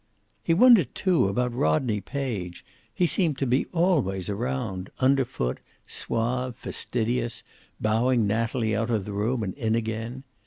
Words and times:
He 0.41 0.55
wondered, 0.55 0.95
too, 0.95 1.27
about 1.29 1.53
Rodney 1.53 2.01
Page. 2.01 2.65
He 2.91 3.05
seemed 3.05 3.37
to 3.37 3.45
be 3.45 3.67
always 3.71 4.31
around, 4.31 4.89
underfoot, 4.97 5.59
suave, 5.85 6.55
fastidious, 6.57 7.43
bowing 7.79 8.25
Natalie 8.25 8.75
out 8.75 8.89
of 8.89 9.05
the 9.05 9.13
room 9.13 9.43
and 9.43 9.53
in 9.53 9.75
again. 9.75 10.23